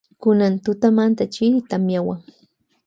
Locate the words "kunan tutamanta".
0.23-1.23